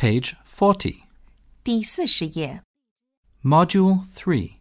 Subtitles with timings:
[0.00, 1.04] Page 40.
[1.64, 2.62] 第四十页。
[3.42, 4.60] Module 3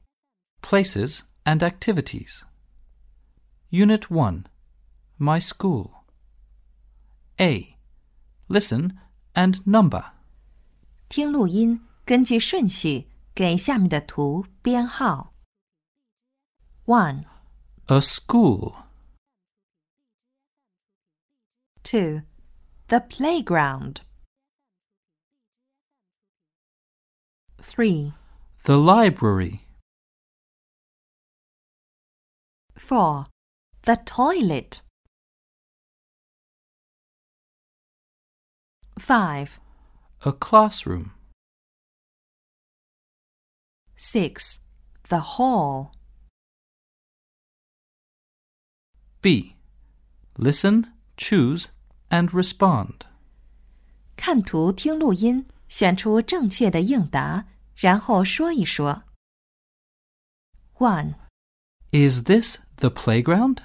[0.61, 2.43] Places and Activities.
[3.69, 4.45] Unit 1
[5.17, 5.91] My School.
[7.37, 7.77] A.
[8.47, 8.97] Listen
[9.33, 10.11] and number.
[11.09, 15.33] 听录音，根据顺序给下面的图编号。
[16.85, 17.23] One,
[17.87, 18.75] A school.
[21.83, 22.21] two,
[22.87, 23.97] the playground.
[27.61, 28.13] Three,
[28.63, 29.61] The library.
[32.75, 33.25] four,
[33.83, 34.81] the toilet.
[38.99, 39.59] Five,
[40.25, 41.11] A classroom.
[43.97, 44.65] six,
[45.09, 45.93] the hall.
[49.21, 49.55] B.
[50.37, 51.69] Listen, choose,
[52.11, 53.05] and respond.
[54.15, 57.45] 看图听录音， 选出正确的应答，
[57.75, 59.03] 然后说一说。
[60.77, 61.15] One,
[61.91, 63.59] Is this the playground?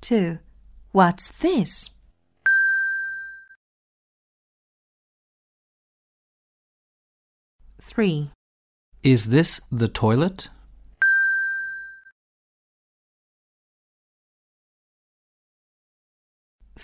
[0.00, 0.38] two,
[0.92, 1.90] what's this?
[7.80, 8.30] Three,
[9.02, 10.48] Is this the toilet?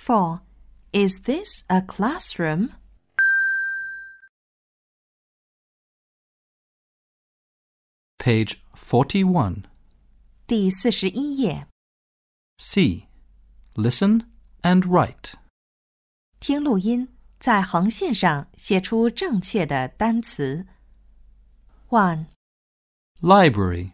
[0.09, 0.41] four,
[0.93, 2.71] is this a classroom?
[8.19, 9.65] Page 41.
[10.47, 11.67] 第四十一页，
[12.59, 13.07] C.
[13.75, 14.27] Listen
[14.63, 15.35] and write.
[16.41, 20.67] 听录音，在横线上写出正确的单词。
[21.89, 22.27] One,
[23.21, 23.93] Library.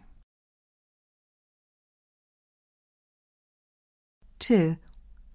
[4.39, 4.77] two,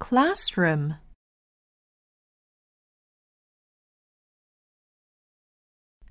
[0.02, 0.96] classroom.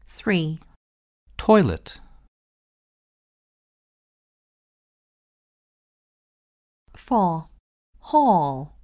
[0.06, 0.60] Three,
[1.36, 1.98] Toilet.
[6.94, 7.48] four,
[7.98, 8.79] hall.